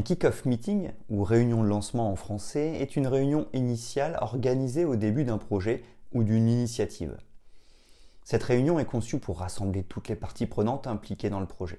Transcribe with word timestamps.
Un 0.00 0.02
kick-off 0.02 0.46
meeting, 0.46 0.92
ou 1.10 1.24
réunion 1.24 1.62
de 1.62 1.68
lancement 1.68 2.10
en 2.10 2.16
français, 2.16 2.80
est 2.80 2.96
une 2.96 3.06
réunion 3.06 3.48
initiale 3.52 4.16
organisée 4.22 4.86
au 4.86 4.96
début 4.96 5.24
d'un 5.24 5.36
projet 5.36 5.84
ou 6.14 6.22
d'une 6.22 6.48
initiative. 6.48 7.18
Cette 8.24 8.42
réunion 8.42 8.78
est 8.78 8.86
conçue 8.86 9.18
pour 9.18 9.40
rassembler 9.40 9.82
toutes 9.82 10.08
les 10.08 10.16
parties 10.16 10.46
prenantes 10.46 10.86
impliquées 10.86 11.28
dans 11.28 11.38
le 11.38 11.44
projet. 11.44 11.78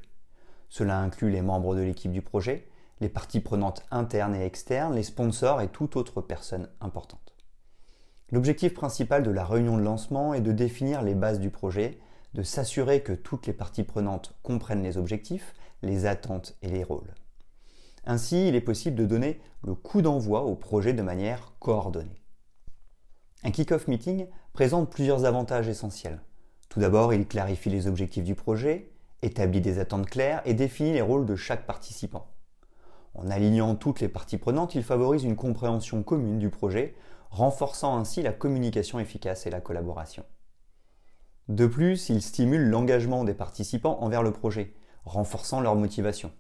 Cela 0.69 0.99
inclut 0.99 1.31
les 1.31 1.41
membres 1.41 1.73
de 1.73 1.81
l'équipe 1.81 2.11
du 2.11 2.21
projet, 2.21 2.67
les 2.99 3.09
parties 3.09 3.39
prenantes 3.39 3.83
internes 3.89 4.35
et 4.35 4.45
externes, 4.45 4.93
les 4.93 5.01
sponsors 5.01 5.59
et 5.59 5.69
toute 5.69 5.95
autre 5.95 6.21
personne 6.21 6.69
importante. 6.79 7.33
L'objectif 8.29 8.75
principal 8.75 9.23
de 9.23 9.31
la 9.31 9.45
réunion 9.45 9.77
de 9.77 9.83
lancement 9.83 10.35
est 10.35 10.41
de 10.41 10.51
définir 10.51 11.01
les 11.01 11.15
bases 11.15 11.39
du 11.39 11.49
projet, 11.49 11.97
de 12.35 12.43
s'assurer 12.43 13.01
que 13.01 13.13
toutes 13.13 13.47
les 13.47 13.53
parties 13.53 13.83
prenantes 13.83 14.35
comprennent 14.43 14.83
les 14.83 14.99
objectifs, 14.99 15.55
les 15.81 16.05
attentes 16.05 16.55
et 16.61 16.69
les 16.69 16.83
rôles. 16.83 17.15
Ainsi, 18.05 18.47
il 18.47 18.55
est 18.55 18.61
possible 18.61 18.95
de 18.95 19.05
donner 19.05 19.39
le 19.63 19.75
coup 19.75 20.01
d'envoi 20.01 20.43
au 20.43 20.55
projet 20.55 20.93
de 20.93 21.01
manière 21.01 21.53
coordonnée. 21.59 22.21
Un 23.43 23.51
kick-off 23.51 23.87
meeting 23.87 24.27
présente 24.53 24.89
plusieurs 24.89 25.25
avantages 25.25 25.67
essentiels. 25.67 26.21
Tout 26.69 26.79
d'abord, 26.79 27.13
il 27.13 27.27
clarifie 27.27 27.69
les 27.69 27.87
objectifs 27.87 28.23
du 28.23 28.35
projet, 28.35 28.91
établit 29.21 29.61
des 29.61 29.79
attentes 29.79 30.09
claires 30.09 30.41
et 30.45 30.53
définit 30.53 30.93
les 30.93 31.01
rôles 31.01 31.25
de 31.25 31.35
chaque 31.35 31.65
participant. 31.65 32.27
En 33.13 33.29
alignant 33.29 33.75
toutes 33.75 33.99
les 33.99 34.07
parties 34.07 34.37
prenantes, 34.37 34.75
il 34.75 34.83
favorise 34.83 35.23
une 35.23 35.35
compréhension 35.35 36.01
commune 36.01 36.39
du 36.39 36.49
projet, 36.49 36.95
renforçant 37.29 37.97
ainsi 37.97 38.21
la 38.21 38.31
communication 38.31 38.99
efficace 38.99 39.45
et 39.45 39.49
la 39.49 39.61
collaboration. 39.61 40.23
De 41.49 41.67
plus, 41.67 42.09
il 42.09 42.21
stimule 42.21 42.69
l'engagement 42.69 43.23
des 43.23 43.33
participants 43.33 43.97
envers 44.01 44.23
le 44.23 44.31
projet, 44.31 44.73
renforçant 45.03 45.59
leur 45.59 45.75
motivation. 45.75 46.31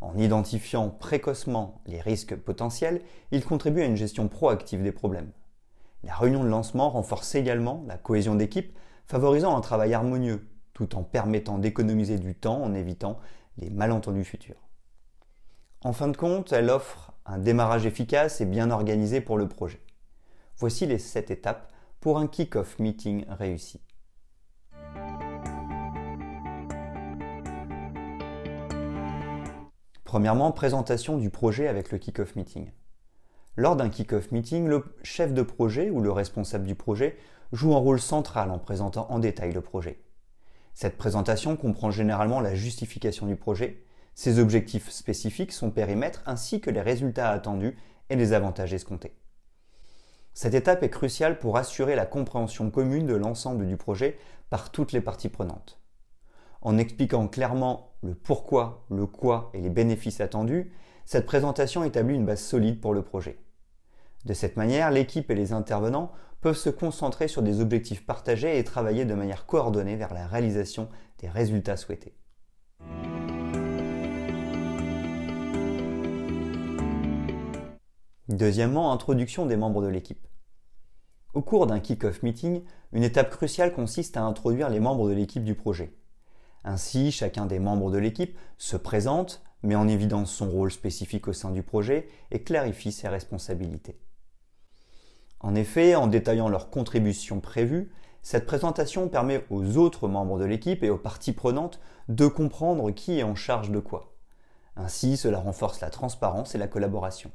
En 0.00 0.16
identifiant 0.16 0.88
précocement 0.88 1.82
les 1.86 2.00
risques 2.00 2.36
potentiels, 2.36 3.02
il 3.32 3.44
contribue 3.44 3.82
à 3.82 3.86
une 3.86 3.96
gestion 3.96 4.28
proactive 4.28 4.82
des 4.82 4.92
problèmes. 4.92 5.30
La 6.02 6.14
réunion 6.14 6.42
de 6.42 6.48
lancement 6.48 6.88
renforce 6.88 7.34
également 7.34 7.84
la 7.86 7.98
cohésion 7.98 8.34
d'équipe, 8.34 8.76
favorisant 9.06 9.56
un 9.56 9.60
travail 9.60 9.92
harmonieux, 9.92 10.48
tout 10.72 10.96
en 10.96 11.02
permettant 11.02 11.58
d'économiser 11.58 12.18
du 12.18 12.34
temps 12.34 12.62
en 12.62 12.74
évitant 12.74 13.18
les 13.58 13.68
malentendus 13.68 14.24
futurs. 14.24 14.68
En 15.82 15.92
fin 15.92 16.08
de 16.08 16.16
compte, 16.16 16.52
elle 16.52 16.70
offre 16.70 17.12
un 17.26 17.38
démarrage 17.38 17.86
efficace 17.86 18.40
et 18.40 18.46
bien 18.46 18.70
organisé 18.70 19.20
pour 19.20 19.36
le 19.36 19.48
projet. 19.48 19.80
Voici 20.56 20.86
les 20.86 20.98
7 20.98 21.30
étapes 21.30 21.70
pour 22.00 22.18
un 22.18 22.26
kick-off 22.26 22.78
meeting 22.78 23.26
réussi. 23.28 23.80
Premièrement, 30.10 30.50
présentation 30.50 31.18
du 31.18 31.30
projet 31.30 31.68
avec 31.68 31.92
le 31.92 31.98
kick-off 31.98 32.34
meeting. 32.34 32.72
Lors 33.54 33.76
d'un 33.76 33.88
kick-off 33.88 34.32
meeting, 34.32 34.66
le 34.66 34.82
chef 35.04 35.32
de 35.32 35.42
projet 35.42 35.88
ou 35.88 36.00
le 36.00 36.10
responsable 36.10 36.66
du 36.66 36.74
projet 36.74 37.16
joue 37.52 37.76
un 37.76 37.78
rôle 37.78 38.00
central 38.00 38.50
en 38.50 38.58
présentant 38.58 39.06
en 39.08 39.20
détail 39.20 39.52
le 39.52 39.60
projet. 39.60 40.02
Cette 40.74 40.98
présentation 40.98 41.56
comprend 41.56 41.92
généralement 41.92 42.40
la 42.40 42.56
justification 42.56 43.26
du 43.26 43.36
projet, 43.36 43.84
ses 44.16 44.40
objectifs 44.40 44.90
spécifiques, 44.90 45.52
son 45.52 45.70
périmètre, 45.70 46.24
ainsi 46.26 46.60
que 46.60 46.70
les 46.70 46.82
résultats 46.82 47.30
attendus 47.30 47.78
et 48.08 48.16
les 48.16 48.32
avantages 48.32 48.74
escomptés. 48.74 49.14
Cette 50.34 50.54
étape 50.54 50.82
est 50.82 50.90
cruciale 50.90 51.38
pour 51.38 51.56
assurer 51.56 51.94
la 51.94 52.04
compréhension 52.04 52.68
commune 52.72 53.06
de 53.06 53.14
l'ensemble 53.14 53.64
du 53.64 53.76
projet 53.76 54.18
par 54.48 54.72
toutes 54.72 54.90
les 54.90 55.00
parties 55.00 55.28
prenantes 55.28 55.79
en 56.62 56.78
expliquant 56.78 57.28
clairement 57.28 57.92
le 58.02 58.14
pourquoi, 58.14 58.84
le 58.90 59.06
quoi 59.06 59.50
et 59.54 59.60
les 59.60 59.70
bénéfices 59.70 60.20
attendus, 60.20 60.72
cette 61.04 61.26
présentation 61.26 61.84
établit 61.84 62.14
une 62.14 62.26
base 62.26 62.40
solide 62.40 62.80
pour 62.80 62.94
le 62.94 63.02
projet. 63.02 63.38
De 64.24 64.34
cette 64.34 64.56
manière, 64.56 64.90
l'équipe 64.90 65.30
et 65.30 65.34
les 65.34 65.52
intervenants 65.52 66.12
peuvent 66.40 66.56
se 66.56 66.70
concentrer 66.70 67.28
sur 67.28 67.42
des 67.42 67.60
objectifs 67.60 68.04
partagés 68.04 68.58
et 68.58 68.64
travailler 68.64 69.04
de 69.04 69.14
manière 69.14 69.46
coordonnée 69.46 69.96
vers 69.96 70.14
la 70.14 70.26
réalisation 70.26 70.88
des 71.18 71.28
résultats 71.28 71.76
souhaités. 71.76 72.14
Deuxièmement, 78.28 78.92
introduction 78.92 79.44
des 79.44 79.56
membres 79.56 79.82
de 79.82 79.88
l'équipe. 79.88 80.26
Au 81.34 81.42
cours 81.42 81.66
d'un 81.66 81.80
kick-off 81.80 82.22
meeting, 82.22 82.62
une 82.92 83.02
étape 83.02 83.30
cruciale 83.30 83.72
consiste 83.72 84.16
à 84.16 84.22
introduire 84.22 84.68
les 84.68 84.80
membres 84.80 85.08
de 85.08 85.14
l'équipe 85.14 85.44
du 85.44 85.54
projet. 85.54 85.94
Ainsi, 86.64 87.10
chacun 87.10 87.46
des 87.46 87.58
membres 87.58 87.90
de 87.90 87.98
l'équipe 87.98 88.36
se 88.58 88.76
présente, 88.76 89.42
met 89.62 89.74
en 89.74 89.88
évidence 89.88 90.32
son 90.32 90.50
rôle 90.50 90.70
spécifique 90.70 91.28
au 91.28 91.32
sein 91.32 91.50
du 91.50 91.62
projet 91.62 92.08
et 92.30 92.42
clarifie 92.42 92.92
ses 92.92 93.08
responsabilités. 93.08 93.98
En 95.40 95.54
effet, 95.54 95.94
en 95.94 96.06
détaillant 96.06 96.48
leurs 96.48 96.70
contributions 96.70 97.40
prévues, 97.40 97.90
cette 98.22 98.46
présentation 98.46 99.08
permet 99.08 99.44
aux 99.48 99.78
autres 99.78 100.06
membres 100.06 100.38
de 100.38 100.44
l'équipe 100.44 100.82
et 100.82 100.90
aux 100.90 100.98
parties 100.98 101.32
prenantes 101.32 101.80
de 102.08 102.26
comprendre 102.26 102.90
qui 102.90 103.18
est 103.18 103.22
en 103.22 103.34
charge 103.34 103.70
de 103.70 103.80
quoi. 103.80 104.14
Ainsi, 104.76 105.16
cela 105.16 105.38
renforce 105.38 105.80
la 105.80 105.90
transparence 105.90 106.54
et 106.54 106.58
la 106.58 106.68
collaboration. 106.68 107.30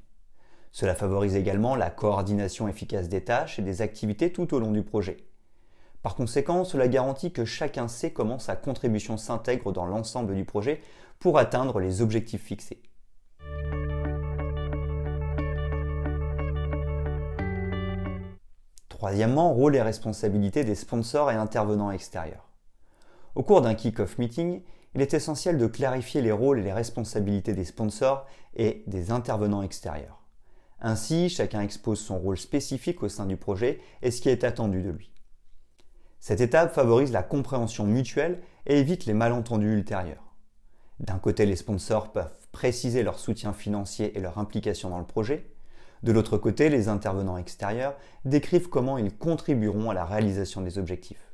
Cela 0.72 0.94
favorise 0.94 1.36
également 1.36 1.76
la 1.76 1.90
coordination 1.90 2.68
efficace 2.68 3.10
des 3.10 3.24
tâches 3.24 3.60
et 3.60 3.62
des 3.62 3.82
activités 3.82 4.32
tout 4.32 4.54
au 4.54 4.60
long 4.60 4.72
du 4.72 4.84
projet. 4.84 5.18
Par 6.06 6.14
conséquent, 6.14 6.66
cela 6.66 6.88
garantit 6.88 7.32
que 7.32 7.46
chacun 7.46 7.88
sait 7.88 8.12
comment 8.12 8.38
sa 8.38 8.56
contribution 8.56 9.18
s'intègre 9.18 9.72
dans 9.72 9.88
l'ensemble 9.88 10.36
du 10.36 10.46
projet 10.46 10.80
pour 11.18 11.40
atteindre 11.40 11.80
les 11.80 12.04
objectifs 12.04 12.44
fixés. 12.44 12.84
Troisièmement, 18.88 19.52
rôle 19.52 19.76
et 19.76 19.82
responsabilité 19.82 20.64
des 20.64 20.76
sponsors 20.76 21.32
et 21.32 21.36
intervenants 21.36 21.90
extérieurs. 21.90 22.52
Au 23.34 23.42
cours 23.42 23.62
d'un 23.62 23.74
kick-off 23.74 24.20
meeting, 24.20 24.62
il 24.94 25.02
est 25.02 25.16
essentiel 25.16 25.58
de 25.58 25.66
clarifier 25.66 26.22
les 26.22 26.32
rôles 26.32 26.60
et 26.60 26.64
les 26.66 26.72
responsabilités 26.72 27.56
des 27.56 27.66
sponsors 27.66 28.28
et 28.56 28.84
des 28.86 29.10
intervenants 29.10 29.64
extérieurs. 29.64 30.22
Ainsi, 30.80 31.30
chacun 31.30 31.62
expose 31.62 32.00
son 32.00 32.20
rôle 32.20 32.38
spécifique 32.38 33.02
au 33.02 33.10
sein 33.10 33.26
du 33.26 33.38
projet 33.38 33.82
et 34.04 34.12
ce 34.12 34.22
qui 34.22 34.30
est 34.30 34.44
attendu 34.44 34.84
de 34.84 34.92
lui. 34.92 35.15
Cette 36.28 36.42
étape 36.42 36.74
favorise 36.74 37.12
la 37.12 37.22
compréhension 37.22 37.84
mutuelle 37.86 38.42
et 38.66 38.80
évite 38.80 39.06
les 39.06 39.14
malentendus 39.14 39.76
ultérieurs. 39.76 40.34
D'un 41.00 41.20
côté, 41.20 41.46
les 41.46 41.56
sponsors 41.56 42.12
peuvent 42.12 42.48
préciser 42.52 43.04
leur 43.04 43.20
soutien 43.20 43.54
financier 43.54 44.18
et 44.18 44.22
leur 44.22 44.40
implication 44.40 44.90
dans 44.90 44.98
le 44.98 45.06
projet. 45.06 45.46
De 46.02 46.12
l'autre 46.12 46.40
côté, 46.40 46.70
les 46.70 46.88
intervenants 46.88 47.38
extérieurs 47.38 47.96
décrivent 48.26 48.70
comment 48.70 48.98
ils 48.98 49.16
contribueront 49.16 49.92
à 49.92 49.94
la 49.94 50.04
réalisation 50.04 50.62
des 50.62 50.80
objectifs. 50.80 51.32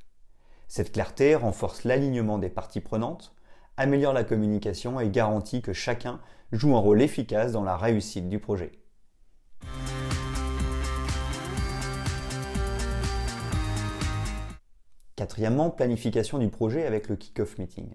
Cette 0.68 0.92
clarté 0.92 1.36
renforce 1.36 1.86
l'alignement 1.86 2.38
des 2.38 2.50
parties 2.50 2.82
prenantes, 2.82 3.34
améliore 3.78 4.12
la 4.12 4.26
communication 4.26 5.00
et 5.00 5.10
garantit 5.10 5.62
que 5.62 5.72
chacun 5.72 6.20
joue 6.52 6.76
un 6.76 6.80
rôle 6.80 7.02
efficace 7.02 7.54
dans 7.54 7.64
la 7.64 7.78
réussite 7.78 8.28
du 8.28 8.40
projet. 8.40 8.74
Quatrièmement, 15.22 15.70
planification 15.70 16.40
du 16.40 16.50
projet 16.50 16.88
avec 16.88 17.08
le 17.08 17.16
kick-off 17.16 17.60
meeting. 17.60 17.94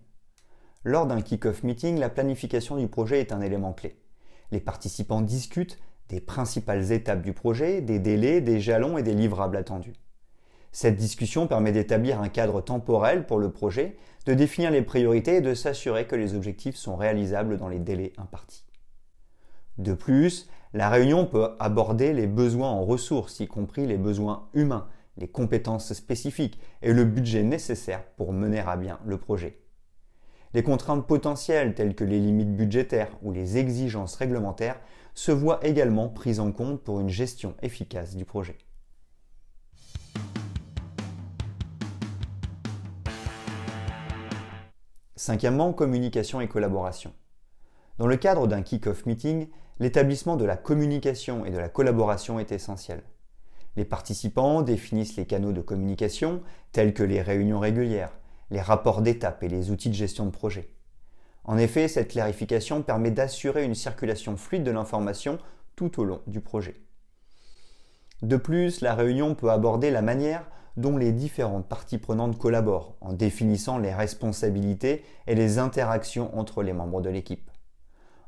Lors 0.84 1.08
d'un 1.08 1.22
kick-off 1.22 1.64
meeting, 1.64 1.98
la 1.98 2.08
planification 2.08 2.76
du 2.76 2.86
projet 2.86 3.18
est 3.18 3.32
un 3.32 3.40
élément 3.40 3.72
clé. 3.72 3.98
Les 4.52 4.60
participants 4.60 5.22
discutent 5.22 5.80
des 6.08 6.20
principales 6.20 6.92
étapes 6.92 7.22
du 7.22 7.32
projet, 7.32 7.80
des 7.80 7.98
délais, 7.98 8.40
des 8.40 8.60
jalons 8.60 8.96
et 8.96 9.02
des 9.02 9.12
livrables 9.12 9.56
attendus. 9.56 9.94
Cette 10.70 10.94
discussion 10.94 11.48
permet 11.48 11.72
d'établir 11.72 12.20
un 12.20 12.28
cadre 12.28 12.60
temporel 12.60 13.26
pour 13.26 13.40
le 13.40 13.50
projet, 13.50 13.96
de 14.26 14.32
définir 14.32 14.70
les 14.70 14.82
priorités 14.82 15.38
et 15.38 15.40
de 15.40 15.54
s'assurer 15.54 16.06
que 16.06 16.14
les 16.14 16.36
objectifs 16.36 16.76
sont 16.76 16.94
réalisables 16.94 17.58
dans 17.58 17.68
les 17.68 17.80
délais 17.80 18.12
impartis. 18.18 18.64
De 19.78 19.94
plus, 19.94 20.48
la 20.74 20.90
réunion 20.90 21.26
peut 21.26 21.56
aborder 21.58 22.12
les 22.12 22.28
besoins 22.28 22.70
en 22.70 22.84
ressources, 22.84 23.40
y 23.40 23.48
compris 23.48 23.88
les 23.88 23.98
besoins 23.98 24.48
humains, 24.54 24.86
les 25.16 25.28
compétences 25.28 25.92
spécifiques 25.92 26.60
et 26.82 26.92
le 26.92 27.04
budget 27.04 27.42
nécessaire 27.42 28.04
pour 28.16 28.32
mener 28.32 28.60
à 28.60 28.76
bien 28.76 28.98
le 29.04 29.18
projet. 29.18 29.60
des 30.52 30.62
contraintes 30.62 31.06
potentielles 31.06 31.74
telles 31.74 31.94
que 31.94 32.04
les 32.04 32.18
limites 32.18 32.56
budgétaires 32.56 33.10
ou 33.22 33.30
les 33.30 33.58
exigences 33.58 34.16
réglementaires 34.16 34.80
se 35.14 35.32
voient 35.32 35.60
également 35.62 36.08
prises 36.08 36.40
en 36.40 36.52
compte 36.52 36.82
pour 36.82 37.00
une 37.00 37.08
gestion 37.08 37.54
efficace 37.62 38.16
du 38.16 38.24
projet. 38.24 38.56
Cinquièmement, 45.16 45.72
communication 45.72 46.40
et 46.40 46.48
collaboration. 46.48 47.12
Dans 47.98 48.06
le 48.06 48.16
cadre 48.16 48.46
d'un 48.46 48.62
kick-off 48.62 49.06
meeting, 49.06 49.48
l'établissement 49.78 50.36
de 50.36 50.44
la 50.44 50.56
communication 50.56 51.44
et 51.44 51.50
de 51.50 51.58
la 51.58 51.68
collaboration 51.68 52.38
est 52.38 52.52
essentiel. 52.52 53.02
Les 53.76 53.84
participants 53.84 54.62
définissent 54.62 55.16
les 55.16 55.26
canaux 55.26 55.52
de 55.52 55.60
communication 55.60 56.42
tels 56.72 56.94
que 56.94 57.02
les 57.02 57.20
réunions 57.20 57.60
régulières, 57.60 58.16
les 58.50 58.60
rapports 58.60 59.02
d'étape 59.02 59.42
et 59.42 59.48
les 59.48 59.70
outils 59.70 59.90
de 59.90 59.94
gestion 59.94 60.24
de 60.24 60.30
projet. 60.30 60.70
En 61.44 61.58
effet, 61.58 61.86
cette 61.86 62.10
clarification 62.10 62.82
permet 62.82 63.10
d'assurer 63.10 63.64
une 63.64 63.74
circulation 63.74 64.36
fluide 64.36 64.64
de 64.64 64.70
l'information 64.70 65.38
tout 65.76 66.00
au 66.00 66.04
long 66.04 66.22
du 66.26 66.40
projet. 66.40 66.80
De 68.22 68.36
plus, 68.36 68.80
la 68.80 68.94
réunion 68.94 69.34
peut 69.34 69.50
aborder 69.50 69.90
la 69.90 70.02
manière 70.02 70.48
dont 70.76 70.96
les 70.96 71.12
différentes 71.12 71.68
parties 71.68 71.98
prenantes 71.98 72.38
collaborent 72.38 72.96
en 73.00 73.12
définissant 73.12 73.78
les 73.78 73.94
responsabilités 73.94 75.04
et 75.26 75.34
les 75.34 75.58
interactions 75.58 76.36
entre 76.38 76.62
les 76.62 76.72
membres 76.72 77.00
de 77.00 77.10
l'équipe. 77.10 77.50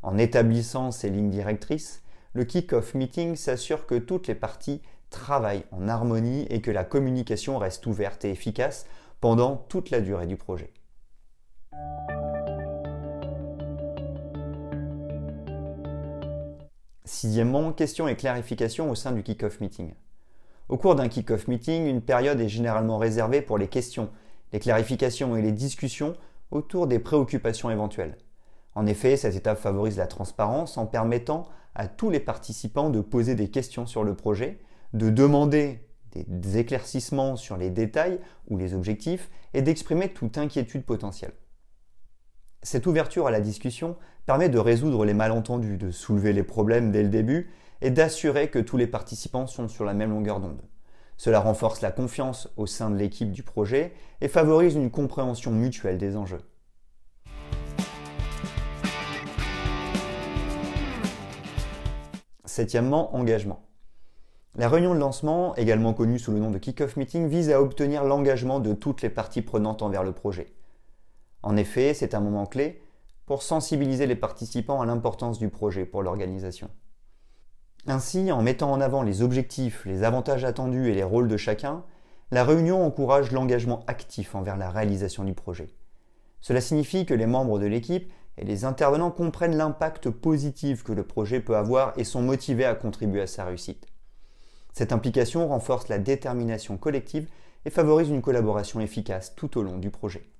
En 0.02 0.16
établissant 0.18 0.90
ces 0.90 1.10
lignes 1.10 1.30
directrices, 1.30 2.02
le 2.34 2.44
kick-off 2.44 2.94
meeting 2.94 3.34
s'assure 3.34 3.86
que 3.86 3.96
toutes 3.96 4.28
les 4.28 4.34
parties 4.34 4.80
travaillent 5.10 5.64
en 5.72 5.88
harmonie 5.88 6.46
et 6.50 6.60
que 6.60 6.70
la 6.70 6.84
communication 6.84 7.58
reste 7.58 7.86
ouverte 7.86 8.24
et 8.24 8.30
efficace 8.30 8.86
pendant 9.20 9.56
toute 9.56 9.90
la 9.90 10.00
durée 10.00 10.26
du 10.26 10.36
projet. 10.36 10.72
Sixièmement, 17.04 17.72
questions 17.72 18.06
et 18.06 18.16
clarifications 18.16 18.90
au 18.90 18.94
sein 18.94 19.12
du 19.12 19.22
kick-off 19.22 19.60
meeting. 19.60 19.94
Au 20.68 20.76
cours 20.76 20.94
d'un 20.94 21.08
kick-off 21.08 21.48
meeting, 21.48 21.86
une 21.86 22.02
période 22.02 22.40
est 22.40 22.48
généralement 22.48 22.98
réservée 22.98 23.40
pour 23.40 23.56
les 23.56 23.68
questions, 23.68 24.10
les 24.52 24.60
clarifications 24.60 25.34
et 25.36 25.42
les 25.42 25.52
discussions 25.52 26.14
autour 26.50 26.86
des 26.86 26.98
préoccupations 26.98 27.70
éventuelles. 27.70 28.18
En 28.74 28.86
effet, 28.86 29.16
cette 29.16 29.34
étape 29.34 29.58
favorise 29.58 29.96
la 29.96 30.06
transparence 30.06 30.76
en 30.78 30.86
permettant 30.86 31.48
à 31.74 31.88
tous 31.88 32.10
les 32.10 32.20
participants 32.20 32.90
de 32.90 33.00
poser 33.00 33.34
des 33.34 33.48
questions 33.48 33.86
sur 33.86 34.04
le 34.04 34.14
projet, 34.14 34.58
de 34.92 35.10
demander 35.10 35.80
des 36.14 36.58
éclaircissements 36.58 37.36
sur 37.36 37.56
les 37.56 37.70
détails 37.70 38.20
ou 38.48 38.56
les 38.56 38.74
objectifs 38.74 39.30
et 39.54 39.62
d'exprimer 39.62 40.08
toute 40.08 40.38
inquiétude 40.38 40.84
potentielle. 40.84 41.34
Cette 42.62 42.86
ouverture 42.86 43.26
à 43.26 43.30
la 43.30 43.40
discussion 43.40 43.96
permet 44.26 44.48
de 44.48 44.58
résoudre 44.58 45.04
les 45.04 45.14
malentendus, 45.14 45.76
de 45.76 45.90
soulever 45.90 46.32
les 46.32 46.42
problèmes 46.42 46.90
dès 46.90 47.02
le 47.02 47.08
début 47.08 47.50
et 47.80 47.90
d'assurer 47.90 48.50
que 48.50 48.58
tous 48.58 48.76
les 48.76 48.88
participants 48.88 49.46
sont 49.46 49.68
sur 49.68 49.84
la 49.84 49.94
même 49.94 50.10
longueur 50.10 50.40
d'onde. 50.40 50.62
Cela 51.16 51.40
renforce 51.40 51.80
la 51.80 51.90
confiance 51.90 52.48
au 52.56 52.66
sein 52.66 52.90
de 52.90 52.96
l'équipe 52.96 53.30
du 53.30 53.42
projet 53.42 53.92
et 54.20 54.28
favorise 54.28 54.74
une 54.74 54.90
compréhension 54.90 55.50
mutuelle 55.50 55.98
des 55.98 56.16
enjeux. 56.16 56.42
Septièmement, 62.44 63.14
engagement. 63.14 63.67
La 64.58 64.68
réunion 64.68 64.92
de 64.92 64.98
lancement, 64.98 65.54
également 65.54 65.94
connue 65.94 66.18
sous 66.18 66.32
le 66.32 66.40
nom 66.40 66.50
de 66.50 66.58
kick-off 66.58 66.96
meeting, 66.96 67.28
vise 67.28 67.48
à 67.48 67.62
obtenir 67.62 68.02
l'engagement 68.02 68.58
de 68.58 68.72
toutes 68.72 69.02
les 69.02 69.08
parties 69.08 69.40
prenantes 69.40 69.82
envers 69.82 70.02
le 70.02 70.10
projet. 70.10 70.52
En 71.44 71.56
effet, 71.56 71.94
c'est 71.94 72.12
un 72.12 72.18
moment 72.18 72.44
clé 72.44 72.82
pour 73.24 73.44
sensibiliser 73.44 74.08
les 74.08 74.16
participants 74.16 74.80
à 74.80 74.86
l'importance 74.86 75.38
du 75.38 75.48
projet 75.48 75.86
pour 75.86 76.02
l'organisation. 76.02 76.70
Ainsi, 77.86 78.32
en 78.32 78.42
mettant 78.42 78.72
en 78.72 78.80
avant 78.80 79.02
les 79.02 79.22
objectifs, 79.22 79.84
les 79.84 80.02
avantages 80.02 80.44
attendus 80.44 80.90
et 80.90 80.94
les 80.94 81.04
rôles 81.04 81.28
de 81.28 81.36
chacun, 81.36 81.84
la 82.32 82.42
réunion 82.42 82.84
encourage 82.84 83.30
l'engagement 83.30 83.84
actif 83.86 84.34
envers 84.34 84.56
la 84.56 84.70
réalisation 84.70 85.22
du 85.22 85.34
projet. 85.34 85.68
Cela 86.40 86.60
signifie 86.60 87.06
que 87.06 87.14
les 87.14 87.26
membres 87.26 87.60
de 87.60 87.66
l'équipe 87.66 88.12
et 88.36 88.44
les 88.44 88.64
intervenants 88.64 89.12
comprennent 89.12 89.56
l'impact 89.56 90.10
positif 90.10 90.82
que 90.82 90.92
le 90.92 91.04
projet 91.04 91.38
peut 91.38 91.56
avoir 91.56 91.92
et 91.96 92.02
sont 92.02 92.22
motivés 92.22 92.64
à 92.64 92.74
contribuer 92.74 93.20
à 93.20 93.28
sa 93.28 93.44
réussite. 93.44 93.86
Cette 94.78 94.92
implication 94.92 95.48
renforce 95.48 95.88
la 95.88 95.98
détermination 95.98 96.76
collective 96.76 97.28
et 97.64 97.70
favorise 97.70 98.10
une 98.10 98.22
collaboration 98.22 98.78
efficace 98.78 99.34
tout 99.34 99.58
au 99.58 99.64
long 99.64 99.76
du 99.76 99.90
projet. 99.90 100.30